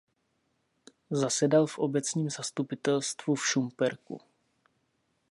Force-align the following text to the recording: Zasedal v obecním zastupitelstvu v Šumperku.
Zasedal 1.11 1.67
v 1.67 1.79
obecním 1.79 2.29
zastupitelstvu 2.29 3.35
v 3.35 3.47
Šumperku. 3.47 4.21